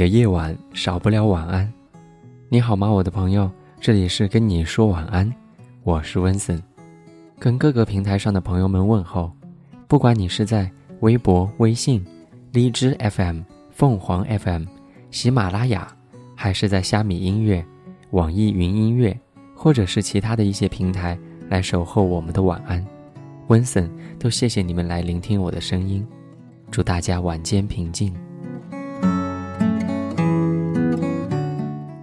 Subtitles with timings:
[0.00, 1.70] 的夜晚少不了晚安，
[2.48, 3.50] 你好吗，我的朋友？
[3.78, 5.30] 这里是跟你说晚安，
[5.82, 6.58] 我是温森，
[7.38, 9.30] 跟各个平台上的朋友们问候。
[9.86, 12.02] 不管你是在微博、微信、
[12.50, 14.64] 荔枝 FM、凤凰 FM、
[15.10, 15.86] 喜马拉雅，
[16.34, 17.62] 还是在虾米音乐、
[18.12, 19.14] 网易云音乐，
[19.54, 21.18] 或者是其他的一些平台
[21.50, 22.82] 来守候我们的晚安，
[23.48, 26.02] 温森都谢谢你们来聆听我的声音，
[26.70, 28.14] 祝大家晚间平静。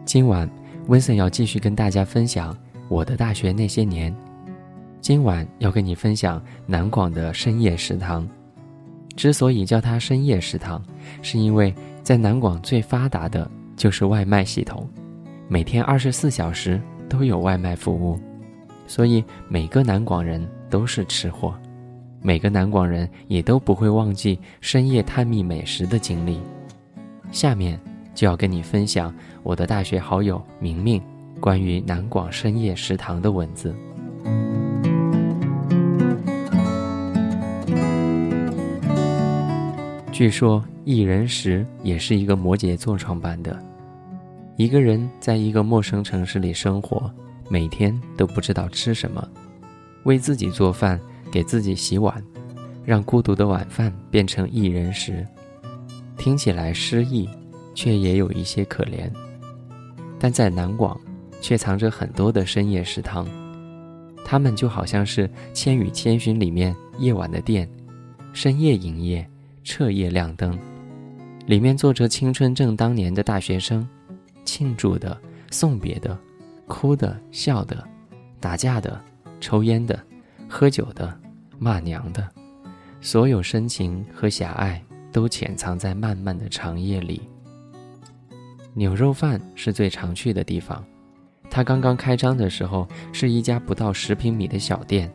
[0.08, 0.50] 今晚，
[0.88, 4.16] 温森要继续跟大家分享我的大学那些年。
[5.02, 8.25] 今晚要跟你分享南广的深夜食堂。
[9.17, 10.81] 之所以叫它深夜食堂，
[11.22, 14.88] 是因为在南广最发达的就是外卖系统，
[15.50, 18.17] 每天二十四小时都有外卖服务，
[18.88, 21.53] 所以每个南广人都是吃货，
[22.22, 26.39] 每个南广人也都不会忘记深夜探秘美食的经历。
[27.30, 27.78] 下面。
[28.17, 30.99] 就要跟你分享我的大学好友明明
[31.39, 33.75] 关于南广深夜食堂的文字。
[40.11, 43.56] 据说一人食也是一个摩羯座创办的，
[44.56, 47.11] 一个人在一个陌生城市里生活，
[47.51, 49.23] 每天都不知道吃什么，
[50.06, 51.00] 为自己做饭，
[51.31, 52.19] 给自己洗碗，
[52.83, 55.23] 让孤独的晚饭变成一人食，
[56.17, 57.29] 听起来诗意。
[57.77, 59.07] 却也有一些可怜，
[60.17, 60.99] 但在南广，
[61.39, 63.27] 却藏着很多的深夜食堂。
[64.25, 67.69] 他们就好像是《千与千寻》里面夜晚的店，
[68.33, 69.29] 深夜营业，
[69.63, 70.57] 彻夜亮灯。
[71.45, 73.88] 里面坐着青春正当年的大学生，
[74.44, 75.15] 庆祝的、
[75.51, 76.17] 送别的、
[76.65, 77.88] 哭的、笑的、
[78.39, 78.99] 打架的、
[79.39, 80.03] 抽烟的、
[80.49, 81.15] 喝酒的、
[81.59, 82.27] 骂娘的，
[83.01, 87.21] 所有深情和狭隘都潜藏在漫漫的长夜里。
[88.77, 90.85] 牛肉饭是最常去的地方，
[91.49, 95.11] 它刚刚开张的时候是一家不到十平米的小店，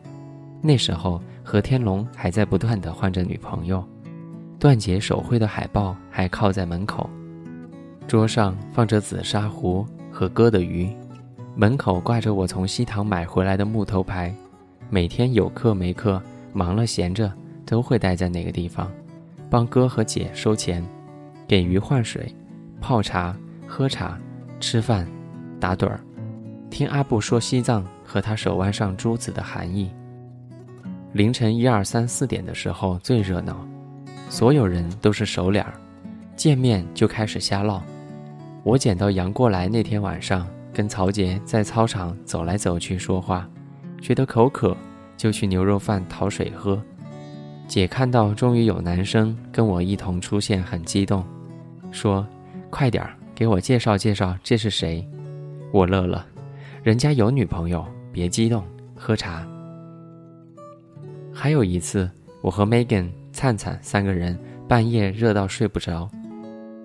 [0.61, 3.81] 那时候何天龙还在不断的换着女朋友，
[4.59, 7.09] 段姐手绘的海报还靠在门口，
[8.05, 10.93] 桌上放着紫砂壶和哥的鱼，
[11.55, 14.35] 门口挂着我从西塘买回来的木头牌，
[14.89, 17.31] 每天有课没课，忙了闲着
[17.65, 18.91] 都会待在那个地方，
[19.49, 20.85] 帮哥和姐收钱，
[21.47, 22.29] 给鱼换水，
[22.81, 23.33] 泡茶。
[23.75, 24.15] 喝茶、
[24.59, 25.07] 吃饭、
[25.59, 25.99] 打盹儿，
[26.69, 29.89] 听阿布说西藏和他手腕上珠子的含义。
[31.13, 33.67] 凌晨一二三四点的时候最热闹，
[34.29, 35.73] 所有人都是熟脸儿，
[36.35, 37.81] 见面就开始瞎唠。
[38.61, 43.49] 我捡到杨过来那天晚上，跟曹杰在操场走来走去说话，
[43.99, 44.77] 觉得口渴，
[45.17, 46.79] 就去牛肉饭讨水喝。
[47.67, 51.25] 姐看到终于有男生跟我一同出现，很激动，
[51.91, 52.23] 说
[52.69, 55.07] ：“快点儿。”给我介绍介绍，这是谁？
[55.71, 56.25] 我乐了，
[56.83, 58.63] 人家有女朋友，别激动，
[58.95, 59.47] 喝茶。
[61.33, 62.09] 还有一次，
[62.41, 66.07] 我和 Megan、灿灿三个人半夜热到睡不着，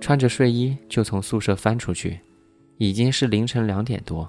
[0.00, 2.18] 穿着睡衣就从宿舍翻出去，
[2.78, 4.26] 已经是凌晨两点多。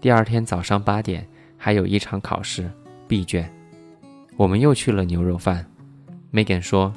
[0.00, 2.70] 第二天早上八点还有一场考试，
[3.08, 3.52] 闭卷。
[4.36, 5.66] 我们又去了牛肉饭
[6.32, 6.94] ，Megan 说：“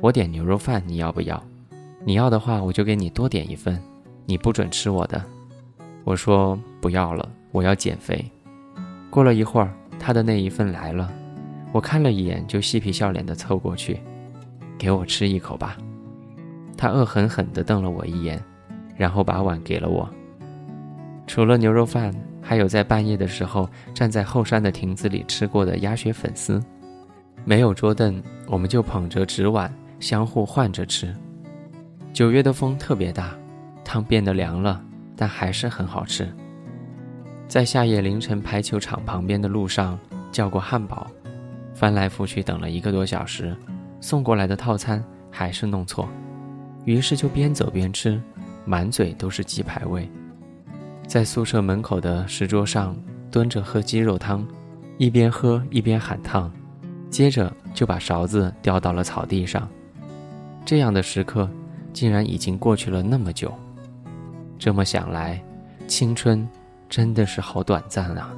[0.00, 1.40] 我点牛肉饭，你要不要？
[2.04, 3.80] 你要的话，我就给你多点一份。”
[4.24, 5.22] 你不准吃我的，
[6.04, 8.24] 我说不要了，我要减肥。
[9.10, 11.12] 过了一会儿，他的那一份来了，
[11.72, 14.00] 我看了一眼，就嬉皮笑脸的凑过去，
[14.78, 15.76] 给我吃一口吧。
[16.76, 18.42] 他恶狠狠地瞪了我一眼，
[18.96, 20.08] 然后把碗给了我。
[21.26, 26.62] 除了牛肉饭，还有在半夜的时候站在后山的亭子里吃过的鸭血粉丝。
[27.44, 31.14] 没有桌凳，我们就捧着纸碗相互换着吃。
[32.12, 33.36] 九月的风特别大。
[33.84, 34.82] 汤变得凉了，
[35.16, 36.32] 但还是很好吃。
[37.48, 39.98] 在夏夜凌晨排球场旁边的路上
[40.30, 41.06] 叫过汉堡，
[41.74, 43.54] 翻来覆去等了一个多小时，
[44.00, 46.08] 送过来的套餐还是弄错，
[46.84, 48.20] 于是就边走边吃，
[48.64, 50.08] 满嘴都是鸡排味。
[51.06, 52.96] 在宿舍门口的石桌上
[53.30, 54.46] 蹲着喝鸡肉汤，
[54.96, 56.50] 一边喝一边喊烫，
[57.10, 59.68] 接着就把勺子掉到了草地上。
[60.64, 61.50] 这样的时刻，
[61.92, 63.52] 竟然已经过去了那么久。
[64.62, 65.42] 这么想来，
[65.88, 66.48] 青春。
[66.88, 68.30] 真的是好短暂啊！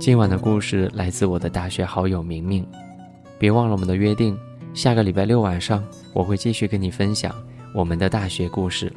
[0.00, 2.66] 今晚的故事来自我的大学好友明明，
[3.38, 4.36] 别忘了我们的约定，
[4.72, 7.32] 下个礼拜六晚上我会继续跟你分享
[7.72, 8.90] 我们的大学故事。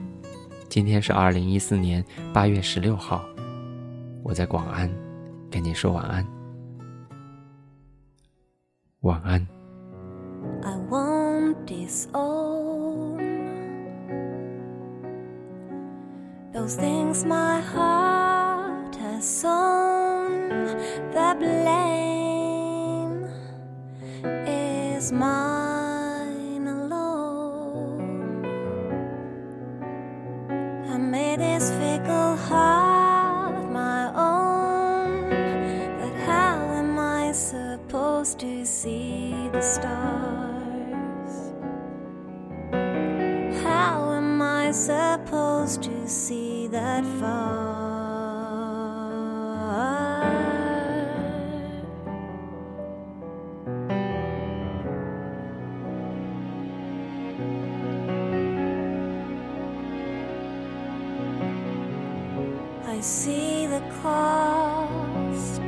[0.68, 2.04] 今天是二零一四年
[2.34, 3.24] 八月十六号，
[4.24, 4.90] 我在广安
[5.52, 6.26] 跟你说晚安，
[9.02, 9.46] 晚安。
[16.62, 20.50] Those things my heart has sown.
[21.12, 23.26] The blame
[24.48, 28.46] is mine alone.
[30.90, 35.30] I made this fickle heart my own.
[36.00, 40.61] But how am I supposed to see the stars?
[44.86, 46.52] Supposed to see?
[46.72, 47.82] that far.
[62.88, 65.62] I see the cost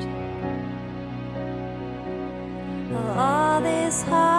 [2.92, 4.33] of all this heart.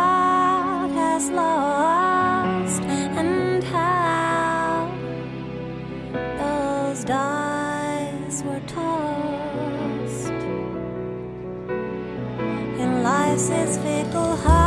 [13.34, 14.63] is fickle heart.